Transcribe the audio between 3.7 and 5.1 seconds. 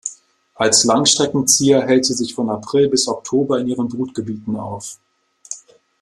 Brutgebieten auf.